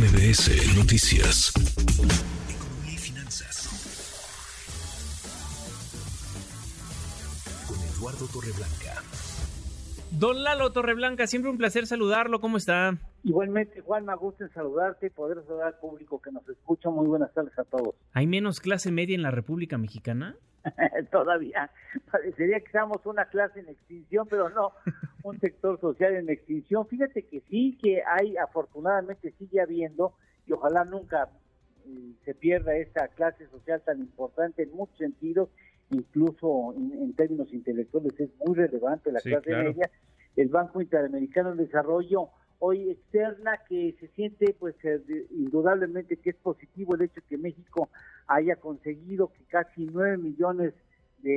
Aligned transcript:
MBS 0.00 0.78
Noticias. 0.78 1.52
Economía 2.48 2.94
y 2.94 2.96
finanzas. 2.96 3.68
Con 7.68 7.76
Eduardo 7.76 8.26
Torreblanca. 8.32 9.02
Don 10.10 10.42
Lalo 10.42 10.72
Torreblanca, 10.72 11.26
siempre 11.26 11.50
un 11.50 11.58
placer 11.58 11.86
saludarlo. 11.86 12.40
¿Cómo 12.40 12.56
está? 12.56 12.96
Igualmente, 13.24 13.82
Juan, 13.82 14.06
me 14.06 14.16
gusta 14.16 14.48
saludarte 14.54 15.08
y 15.08 15.10
poder 15.10 15.44
saludar 15.46 15.66
al 15.66 15.78
público 15.78 16.18
que 16.22 16.32
nos 16.32 16.48
escucha. 16.48 16.88
Muy 16.88 17.06
buenas 17.06 17.34
tardes 17.34 17.58
a 17.58 17.64
todos. 17.64 17.94
¿Hay 18.14 18.26
menos 18.26 18.60
clase 18.60 18.90
media 18.90 19.14
en 19.14 19.22
la 19.22 19.30
República 19.30 19.76
Mexicana? 19.76 20.34
Todavía. 21.12 21.70
Parecería 22.10 22.58
que 22.60 22.66
estamos 22.66 23.04
una 23.04 23.26
clase 23.26 23.60
en 23.60 23.68
extinción, 23.68 24.26
pero 24.30 24.48
no, 24.48 24.72
un 25.22 25.38
sector 25.40 25.80
social 25.80 26.14
en 26.14 26.30
extinción. 26.30 26.86
Fíjate 26.86 27.22
que 27.22 27.42
sí, 27.48 27.78
que 27.82 28.02
hay, 28.04 28.36
afortunadamente 28.36 29.32
sigue 29.38 29.60
habiendo, 29.60 30.14
y 30.46 30.52
ojalá 30.52 30.84
nunca 30.84 31.30
eh, 31.86 32.12
se 32.24 32.34
pierda 32.34 32.76
esta 32.76 33.08
clase 33.08 33.46
social 33.48 33.82
tan 33.84 34.00
importante 34.00 34.62
en 34.62 34.72
muchos 34.72 34.98
sentidos, 34.98 35.48
incluso 35.90 36.74
en, 36.76 37.12
términos 37.14 37.52
intelectuales 37.52 38.18
es 38.18 38.30
muy 38.44 38.54
relevante 38.54 39.12
la 39.12 39.20
clase 39.20 39.50
media. 39.50 39.90
El 40.36 40.48
Banco 40.48 40.80
Interamericano 40.80 41.54
de 41.54 41.64
Desarrollo 41.64 42.28
hoy 42.60 42.90
externa 42.90 43.58
que 43.68 43.96
se 43.98 44.08
siente 44.08 44.54
pues 44.58 44.74
eh, 44.84 45.00
indudablemente 45.30 46.16
que 46.18 46.30
es 46.30 46.36
positivo 46.36 46.94
el 46.94 47.02
hecho 47.02 47.22
que 47.28 47.38
México 47.38 47.88
haya 48.26 48.56
conseguido 48.56 49.32
que 49.32 49.44
casi 49.44 49.86
nueve 49.86 50.18
millones 50.18 50.74
de 50.74 50.89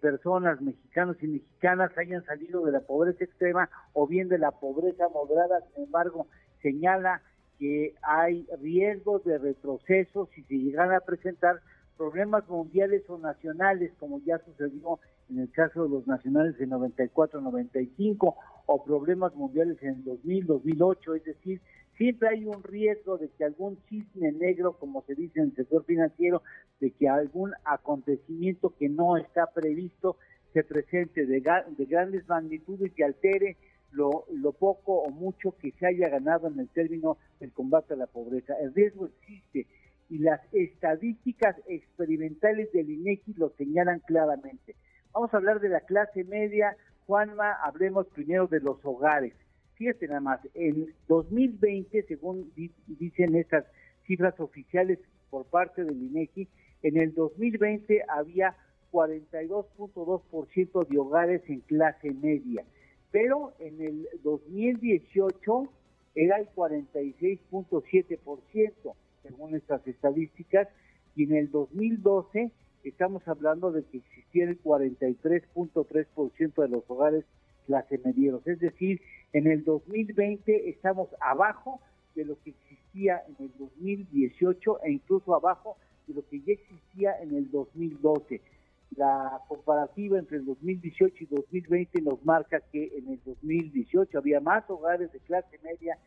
personas 0.00 0.60
mexicanos 0.60 1.16
y 1.22 1.26
mexicanas 1.26 1.96
hayan 1.98 2.24
salido 2.24 2.64
de 2.64 2.72
la 2.72 2.80
pobreza 2.80 3.24
extrema 3.24 3.68
o 3.92 4.06
bien 4.06 4.28
de 4.28 4.38
la 4.38 4.52
pobreza 4.52 5.08
moderada, 5.08 5.60
sin 5.74 5.84
embargo 5.84 6.26
señala 6.62 7.22
que 7.58 7.94
hay 8.02 8.46
riesgos 8.60 9.24
de 9.24 9.38
retroceso 9.38 10.28
si 10.34 10.42
se 10.42 10.54
llegan 10.54 10.92
a 10.92 11.00
presentar 11.00 11.60
problemas 11.96 12.48
mundiales 12.48 13.08
o 13.08 13.18
nacionales, 13.18 13.92
como 13.98 14.20
ya 14.24 14.38
sucedió 14.38 14.98
en 15.30 15.38
el 15.38 15.50
caso 15.50 15.84
de 15.84 15.88
los 15.88 16.06
nacionales 16.06 16.60
en 16.60 16.70
94-95, 16.70 18.34
o 18.66 18.84
problemas 18.84 19.34
mundiales 19.34 19.82
en 19.82 20.04
2000-2008, 20.04 21.16
es 21.16 21.24
decir, 21.24 21.60
siempre 21.96 22.28
hay 22.28 22.44
un 22.44 22.62
riesgo 22.62 23.18
de 23.18 23.28
que 23.28 23.44
algún 23.44 23.78
cisne 23.88 24.32
negro, 24.32 24.78
como 24.78 25.02
se 25.02 25.14
dice 25.14 25.40
en 25.40 25.46
el 25.46 25.54
sector 25.54 25.84
financiero, 25.84 26.42
de 26.80 26.90
que 26.90 27.08
algún 27.08 27.52
acontecimiento 27.64 28.74
que 28.78 28.88
no 28.88 29.16
está 29.16 29.46
previsto 29.52 30.16
se 30.52 30.64
presente 30.64 31.26
de, 31.26 31.42
de 31.76 31.84
grandes 31.86 32.28
magnitudes 32.28 32.92
y 32.96 33.02
altere 33.02 33.56
lo, 33.92 34.24
lo, 34.32 34.52
poco 34.52 35.02
o 35.02 35.10
mucho 35.10 35.56
que 35.56 35.72
se 35.72 35.86
haya 35.86 36.08
ganado 36.08 36.48
en 36.48 36.58
el 36.58 36.68
término 36.68 37.16
del 37.40 37.52
combate 37.52 37.94
a 37.94 37.96
la 37.96 38.06
pobreza. 38.06 38.54
El 38.60 38.74
riesgo 38.74 39.06
existe 39.06 39.66
y 40.10 40.18
las 40.18 40.40
estadísticas 40.52 41.56
experimentales 41.66 42.70
del 42.72 42.90
INEGI 42.90 43.34
lo 43.34 43.50
señalan 43.50 44.00
claramente. 44.00 44.74
Vamos 45.12 45.32
a 45.32 45.36
hablar 45.36 45.60
de 45.60 45.68
la 45.68 45.80
clase 45.80 46.24
media. 46.24 46.76
Juanma, 47.06 47.52
hablemos 47.62 48.06
primero 48.08 48.46
de 48.46 48.60
los 48.60 48.84
hogares. 48.84 49.32
Fíjate 49.74 50.06
nada 50.06 50.20
más, 50.20 50.38
en 50.54 50.94
2020, 51.08 52.04
según 52.04 52.52
dicen 52.86 53.34
estas 53.34 53.64
cifras 54.06 54.38
oficiales 54.38 55.00
por 55.30 55.46
parte 55.46 55.82
del 55.84 56.00
INEGI, 56.00 56.46
en 56.82 56.98
el 56.98 57.12
2020 57.14 58.04
había 58.08 58.56
42.2% 58.92 60.86
de 60.86 60.98
hogares 60.98 61.42
en 61.48 61.58
clase 61.60 62.12
media, 62.12 62.62
pero 63.10 63.54
en 63.58 63.80
el 63.80 64.06
2018 64.22 65.68
era 66.14 66.36
el 66.38 66.48
46.7%, 66.50 68.94
según 69.22 69.56
estas 69.56 69.84
estadísticas, 69.88 70.68
y 71.16 71.24
en 71.24 71.34
el 71.34 71.50
2012 71.50 72.52
estamos 72.84 73.26
hablando 73.26 73.72
de 73.72 73.82
que 73.84 73.96
existiera 73.98 74.52
el 74.52 74.62
43.3% 74.62 76.62
de 76.62 76.68
los 76.68 76.88
hogares 76.88 77.24
clase 77.66 78.00
medieros. 78.04 78.46
Es 78.46 78.60
decir, 78.60 79.00
en 79.32 79.46
el 79.46 79.64
2020 79.64 80.68
estamos 80.70 81.08
abajo 81.20 81.80
de 82.14 82.24
lo 82.24 82.40
que 82.42 82.50
existía 82.50 83.22
en 83.28 83.46
el 83.46 83.52
2018 83.58 84.82
e 84.84 84.92
incluso 84.92 85.34
abajo 85.34 85.76
de 86.06 86.14
lo 86.14 86.28
que 86.28 86.40
ya 86.40 86.52
existía 86.52 87.20
en 87.20 87.34
el 87.34 87.50
2012. 87.50 88.40
La 88.96 89.40
comparativa 89.48 90.18
entre 90.18 90.36
el 90.36 90.44
2018 90.44 91.24
y 91.24 91.26
2020 91.26 92.02
nos 92.02 92.24
marca 92.24 92.60
que 92.60 92.92
en 92.96 93.08
el 93.08 93.20
2018 93.24 94.18
había 94.18 94.40
más 94.40 94.68
hogares 94.70 95.12
de 95.12 95.18
clase 95.20 95.58
media 95.64 95.98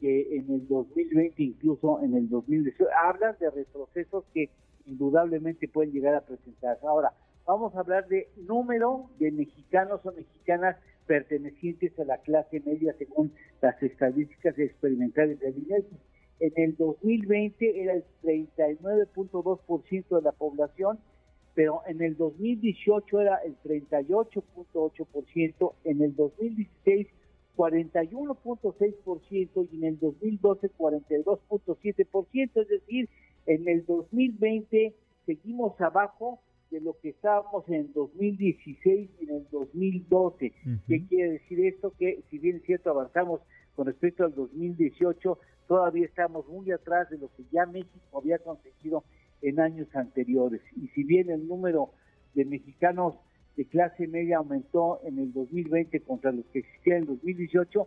que 0.00 0.36
en 0.36 0.50
el 0.52 0.68
2020, 0.68 1.42
incluso 1.42 2.00
en 2.02 2.14
el 2.14 2.28
2018. 2.28 2.88
Hablan 3.04 3.36
de 3.40 3.50
retrocesos 3.50 4.24
que 4.32 4.50
indudablemente 4.86 5.66
pueden 5.68 5.92
llegar 5.92 6.14
a 6.14 6.20
presentarse. 6.20 6.86
Ahora, 6.86 7.12
vamos 7.46 7.74
a 7.74 7.80
hablar 7.80 8.06
de 8.06 8.28
número 8.36 9.10
de 9.18 9.32
mexicanos 9.32 10.00
o 10.04 10.12
mexicanas 10.12 10.76
pertenecientes 11.08 11.98
a 11.98 12.04
la 12.04 12.18
clase 12.18 12.60
media 12.60 12.94
según 12.98 13.32
las 13.60 13.82
estadísticas 13.82 14.56
experimentales 14.58 15.40
de 15.40 15.50
INEGI. 15.50 15.96
En 16.40 16.52
el 16.54 16.76
2020 16.76 17.82
era 17.82 17.94
el 17.94 18.04
39.2% 18.22 20.16
de 20.16 20.22
la 20.22 20.30
población, 20.30 21.00
pero 21.54 21.82
en 21.88 22.00
el 22.02 22.16
2018 22.16 23.20
era 23.20 23.38
el 23.38 23.56
38.8%, 23.64 25.72
en 25.82 26.02
el 26.02 26.14
2016 26.14 27.08
41.6% 27.56 29.68
y 29.72 29.76
en 29.78 29.84
el 29.84 29.98
2012 29.98 30.70
42.7%, 30.78 32.50
es 32.54 32.68
decir, 32.68 33.08
en 33.46 33.68
el 33.68 33.84
2020 33.84 34.94
seguimos 35.26 35.80
abajo 35.80 36.38
de 36.70 36.80
lo 36.80 36.98
que 37.00 37.10
estábamos 37.10 37.68
en 37.68 37.92
2016 37.92 39.10
y 39.20 39.24
en 39.24 39.30
el 39.30 39.46
2012. 39.50 40.52
¿Qué 40.86 41.06
quiere 41.06 41.32
decir 41.32 41.64
esto? 41.66 41.92
Que 41.98 42.22
si 42.30 42.38
bien 42.38 42.56
es 42.56 42.62
cierto 42.64 42.90
avanzamos 42.90 43.40
con 43.74 43.86
respecto 43.86 44.24
al 44.24 44.34
2018, 44.34 45.38
todavía 45.66 46.06
estamos 46.06 46.46
muy 46.48 46.70
atrás 46.72 47.08
de 47.10 47.18
lo 47.18 47.28
que 47.34 47.44
ya 47.52 47.66
México 47.66 48.18
había 48.18 48.38
conseguido 48.38 49.04
en 49.42 49.60
años 49.60 49.88
anteriores. 49.94 50.60
Y 50.76 50.88
si 50.88 51.04
bien 51.04 51.30
el 51.30 51.46
número 51.46 51.90
de 52.34 52.44
mexicanos 52.44 53.14
de 53.56 53.64
clase 53.66 54.06
media 54.06 54.38
aumentó 54.38 55.00
en 55.04 55.18
el 55.18 55.32
2020 55.32 56.00
contra 56.00 56.32
los 56.32 56.44
que 56.46 56.60
existían 56.60 56.98
en 56.98 57.02
el 57.02 57.08
2018, 57.08 57.86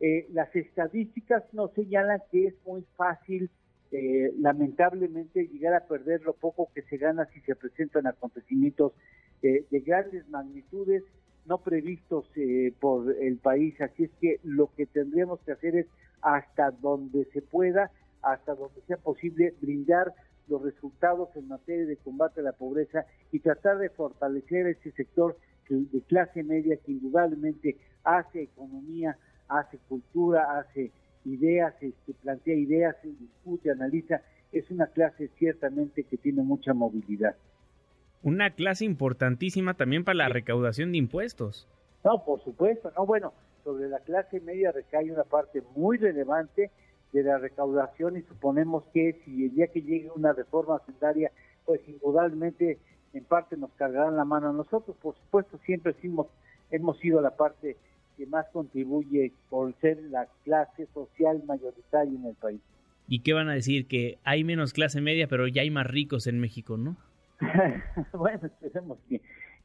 eh, 0.00 0.26
las 0.32 0.54
estadísticas 0.56 1.44
nos 1.52 1.72
señalan 1.74 2.20
que 2.30 2.46
es 2.48 2.54
muy 2.66 2.84
fácil 2.96 3.50
eh, 3.92 4.32
lamentablemente 4.38 5.46
llegar 5.48 5.74
a 5.74 5.86
perder 5.86 6.22
lo 6.22 6.32
poco 6.32 6.70
que 6.74 6.82
se 6.82 6.96
gana 6.96 7.26
si 7.26 7.40
se 7.40 7.54
presentan 7.54 8.06
acontecimientos 8.06 8.92
de 9.42 9.80
grandes 9.80 10.28
magnitudes 10.28 11.02
no 11.46 11.58
previstos 11.58 12.26
eh, 12.36 12.72
por 12.80 13.14
el 13.20 13.38
país. 13.38 13.80
Así 13.80 14.04
es 14.04 14.10
que 14.20 14.40
lo 14.44 14.70
que 14.74 14.86
tendríamos 14.86 15.40
que 15.40 15.52
hacer 15.52 15.76
es 15.76 15.86
hasta 16.20 16.70
donde 16.70 17.24
se 17.32 17.42
pueda, 17.42 17.90
hasta 18.22 18.54
donde 18.54 18.80
sea 18.86 18.96
posible, 18.96 19.54
brindar 19.60 20.14
los 20.48 20.62
resultados 20.62 21.34
en 21.36 21.48
materia 21.48 21.86
de 21.86 21.96
combate 21.96 22.40
a 22.40 22.44
la 22.44 22.52
pobreza 22.52 23.06
y 23.30 23.40
tratar 23.40 23.78
de 23.78 23.90
fortalecer 23.90 24.66
ese 24.66 24.92
sector 24.92 25.36
de 25.68 26.02
clase 26.02 26.42
media 26.42 26.76
que 26.76 26.92
indudablemente 26.92 27.76
hace 28.04 28.42
economía, 28.42 29.16
hace 29.48 29.78
cultura, 29.88 30.58
hace 30.58 30.92
ideas, 31.24 31.74
este, 31.80 32.14
plantea 32.14 32.54
ideas, 32.54 32.96
discute, 33.02 33.70
analiza. 33.70 34.22
Es 34.52 34.70
una 34.70 34.86
clase 34.86 35.30
ciertamente 35.38 36.04
que 36.04 36.16
tiene 36.16 36.42
mucha 36.42 36.74
movilidad. 36.74 37.36
Una 38.22 38.50
clase 38.50 38.84
importantísima 38.84 39.74
también 39.74 40.04
para 40.04 40.18
la 40.18 40.28
recaudación 40.28 40.92
de 40.92 40.98
impuestos. 40.98 41.68
No, 42.04 42.24
por 42.24 42.42
supuesto, 42.44 42.92
no, 42.96 43.06
bueno, 43.06 43.32
sobre 43.64 43.88
la 43.88 44.00
clase 44.00 44.40
media 44.40 44.72
recae 44.72 45.10
una 45.10 45.24
parte 45.24 45.62
muy 45.74 45.96
relevante 45.96 46.70
de 47.12 47.22
la 47.22 47.38
recaudación 47.38 48.16
y 48.16 48.22
suponemos 48.22 48.84
que 48.92 49.20
si 49.24 49.44
el 49.44 49.54
día 49.54 49.68
que 49.68 49.82
llegue 49.82 50.10
una 50.14 50.32
reforma 50.32 50.76
hacendaria, 50.76 51.30
pues 51.64 51.80
indudablemente 51.86 52.78
en 53.12 53.24
parte 53.24 53.56
nos 53.56 53.70
cargarán 53.72 54.16
la 54.16 54.24
mano 54.24 54.50
a 54.50 54.52
nosotros. 54.52 54.96
Por 55.00 55.14
supuesto, 55.16 55.58
siempre 55.64 55.94
hemos, 56.02 56.26
hemos 56.70 56.98
sido 56.98 57.20
la 57.20 57.36
parte 57.36 57.76
que 58.16 58.26
más 58.26 58.46
contribuye 58.52 59.32
por 59.50 59.74
ser 59.80 59.98
la 60.10 60.26
clase 60.44 60.86
social 60.94 61.42
mayoritaria 61.46 62.18
en 62.18 62.26
el 62.26 62.34
país. 62.34 62.60
¿Y 63.08 63.20
qué 63.20 63.32
van 63.32 63.48
a 63.48 63.54
decir? 63.54 63.86
Que 63.86 64.18
hay 64.24 64.44
menos 64.44 64.72
clase 64.72 65.00
media, 65.00 65.26
pero 65.26 65.46
ya 65.48 65.62
hay 65.62 65.70
más 65.70 65.86
ricos 65.86 66.26
en 66.26 66.40
México, 66.40 66.76
¿no? 66.76 66.96
bueno, 68.12 68.40
esperemos 68.46 68.98
que, 69.08 69.20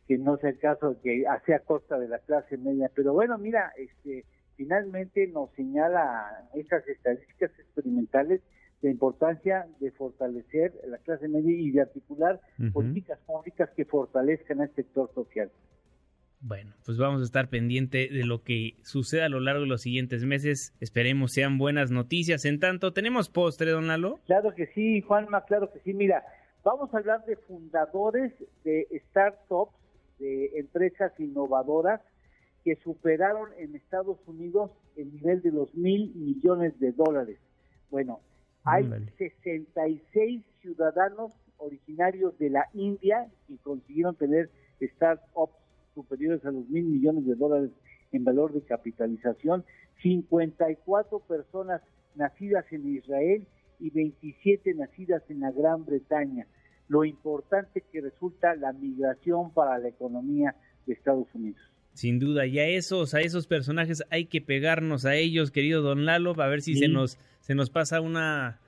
que 0.08 0.18
no 0.18 0.38
sea 0.38 0.50
el 0.50 0.60
caso 0.60 0.98
que 1.04 1.24
sea 1.46 1.58
a 1.58 1.60
costa 1.60 2.00
de 2.00 2.08
la 2.08 2.20
clase 2.20 2.58
media. 2.58 2.90
Pero 2.96 3.14
bueno, 3.14 3.38
mira, 3.38 3.72
este 3.78 4.26
finalmente 4.58 5.28
nos 5.28 5.52
señala 5.52 6.50
estas 6.56 6.86
estadísticas 6.88 7.52
experimentales 7.60 8.42
la 8.82 8.90
importancia 8.92 9.68
de 9.80 9.92
fortalecer 9.92 10.74
la 10.88 10.98
clase 11.00 11.28
media 11.28 11.52
y 11.52 11.72
de 11.72 11.82
articular 11.82 12.40
políticas 12.74 13.20
públicas 13.26 13.70
que 13.76 13.86
fortalezcan 13.86 14.62
al 14.62 14.74
sector 14.76 15.12
social. 15.14 15.50
Bueno, 16.40 16.74
pues 16.86 16.98
vamos 17.00 17.22
a 17.22 17.26
estar 17.26 17.50
pendiente 17.50 18.10
de 18.10 18.24
lo 18.24 18.44
que 18.44 18.76
suceda 18.84 19.26
a 19.26 19.30
lo 19.30 19.40
largo 19.40 19.62
de 19.62 19.68
los 19.68 19.82
siguientes 19.82 20.24
meses. 20.24 20.74
Esperemos 20.80 21.32
sean 21.34 21.58
buenas 21.58 21.90
noticias. 21.90 22.46
En 22.46 22.60
tanto, 22.60 22.94
¿tenemos 22.94 23.28
postre, 23.30 23.72
don 23.72 23.88
Lalo? 23.88 24.20
Claro 24.28 24.54
que 24.54 24.68
sí, 24.68 25.02
Juanma, 25.02 25.46
claro 25.46 25.72
que 25.72 25.80
sí. 25.80 25.94
Mira, 25.94 26.24
vamos 26.64 26.94
a 26.94 26.98
hablar 26.98 27.26
de 27.26 27.38
fundadores 27.38 28.32
de 28.64 28.88
startups, 29.10 29.74
de 30.20 30.60
empresas 30.60 31.12
innovadoras 31.20 32.02
que 32.64 32.76
superaron 32.84 33.50
en 33.58 33.76
Estados 33.76 34.20
Unidos 34.28 34.72
el 34.96 35.12
nivel 35.14 35.42
de 35.42 35.52
los 35.52 35.74
mil 35.74 36.14
millones 36.14 36.80
de 36.80 36.92
dólares. 36.92 37.40
Bueno, 37.90 38.20
hay 38.64 38.88
66 39.18 40.44
ciudadanos 40.62 41.32
originarios 41.58 42.38
de 42.38 42.50
la 42.52 42.68
India 42.74 43.28
que 43.48 43.58
consiguieron 43.58 44.16
tener 44.16 44.52
startups 44.82 45.67
superiores 45.98 46.46
a 46.46 46.52
los 46.52 46.70
mil 46.70 46.86
millones 46.86 47.26
de 47.26 47.34
dólares 47.34 47.72
en 48.12 48.24
valor 48.24 48.54
de 48.54 48.62
capitalización, 48.62 49.66
54 50.04 51.20
personas 51.22 51.82
nacidas 52.14 52.66
en 52.72 52.96
Israel 52.96 53.48
y 53.80 53.90
27 53.90 54.76
nacidas 54.76 55.24
en 55.30 55.40
la 55.40 55.52
Gran 55.52 55.86
Bretaña. 55.86 56.46
Lo 56.88 57.04
importante 57.04 57.84
que 57.92 58.02
resulta 58.02 58.56
la 58.56 58.74
migración 58.74 59.52
para 59.52 59.80
la 59.80 59.90
economía 59.90 60.56
de 60.86 60.94
Estados 60.94 61.28
Unidos. 61.34 61.62
Sin 61.94 62.20
duda, 62.20 62.46
y 62.46 62.60
a 62.60 62.68
esos, 62.68 63.16
a 63.16 63.22
esos 63.22 63.48
personajes 63.48 64.04
hay 64.12 64.26
que 64.26 64.40
pegarnos 64.40 65.06
a 65.06 65.16
ellos, 65.16 65.50
querido 65.50 65.82
Don 65.82 66.06
Lalo, 66.06 66.40
a 66.40 66.48
ver 66.48 66.62
si 66.62 66.76
se 66.76 66.88
nos, 66.88 67.18
se 67.40 67.56
nos 67.56 67.72
pasa 67.72 68.02
una, 68.02 68.60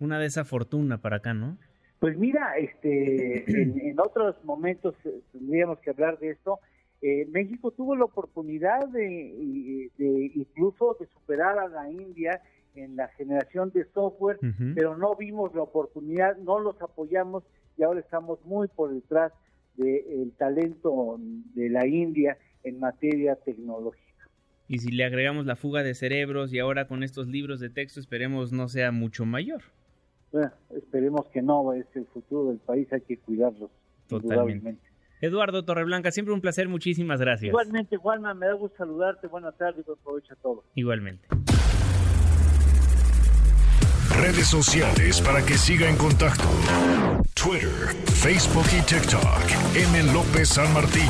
una 0.00 0.18
de 0.18 0.24
esa 0.24 0.46
fortuna 0.46 0.96
para 1.02 1.16
acá, 1.16 1.34
¿no? 1.34 1.58
Pues 1.98 2.16
mira, 2.16 2.56
este, 2.58 3.44
en, 3.90 3.98
otros 3.98 4.36
momentos 4.44 4.94
eh, 5.04 5.20
tendríamos 5.32 5.80
que 5.80 5.90
hablar 5.90 6.18
de 6.18 6.30
esto. 6.30 6.60
Eh, 7.00 7.26
México 7.30 7.70
tuvo 7.70 7.94
la 7.94 8.04
oportunidad 8.04 8.88
de, 8.88 9.90
incluso 10.34 10.96
de 10.98 11.06
superar 11.06 11.58
a 11.58 11.68
la 11.68 11.90
India 11.90 12.42
en 12.74 12.96
la 12.96 13.08
generación 13.08 13.70
de 13.72 13.84
software, 13.92 14.38
pero 14.74 14.96
no 14.96 15.14
vimos 15.16 15.54
la 15.54 15.62
oportunidad, 15.62 16.36
no 16.38 16.58
los 16.58 16.80
apoyamos 16.82 17.44
y 17.76 17.82
ahora 17.82 18.00
estamos 18.00 18.44
muy 18.44 18.68
por 18.68 18.92
detrás 18.92 19.32
del 19.76 20.32
talento 20.32 21.18
de 21.54 21.70
la 21.70 21.86
India 21.86 22.36
en 22.64 22.80
materia 22.80 23.36
tecnológica. 23.36 24.04
Y 24.66 24.78
si 24.78 24.90
le 24.90 25.04
agregamos 25.04 25.46
la 25.46 25.56
fuga 25.56 25.82
de 25.82 25.94
cerebros 25.94 26.52
y 26.52 26.58
ahora 26.58 26.88
con 26.88 27.02
estos 27.02 27.28
libros 27.28 27.60
de 27.60 27.70
texto 27.70 28.00
esperemos 28.00 28.52
no 28.52 28.68
sea 28.68 28.92
mucho 28.92 29.24
mayor. 29.24 29.62
Bueno, 30.30 30.52
esperemos 30.76 31.26
que 31.28 31.40
no, 31.40 31.72
es 31.72 31.86
el 31.94 32.06
futuro 32.06 32.50
del 32.50 32.58
país, 32.58 32.92
hay 32.92 33.00
que 33.00 33.16
cuidarlos. 33.16 33.70
Totalmente. 34.08 34.87
Eduardo 35.20 35.64
Torreblanca, 35.64 36.10
siempre 36.10 36.34
un 36.34 36.40
placer, 36.40 36.68
muchísimas 36.68 37.20
gracias. 37.20 37.48
Igualmente, 37.48 37.96
Juanma, 37.96 38.34
me 38.34 38.46
da 38.46 38.52
gusto 38.54 38.76
saludarte, 38.78 39.26
buenas 39.26 39.56
tardes, 39.56 39.84
buen 39.84 39.98
provecho 39.98 40.32
a 40.32 40.36
todos. 40.36 40.64
Igualmente. 40.74 41.26
Redes 44.20 44.48
sociales 44.48 45.20
para 45.20 45.44
que 45.44 45.54
siga 45.54 45.88
en 45.88 45.96
contacto: 45.96 46.48
Twitter, 47.34 47.94
Facebook 48.06 48.66
y 48.76 48.82
TikTok. 48.82 49.76
M. 49.76 50.12
López 50.12 50.48
San 50.48 50.72
Martín. 50.72 51.08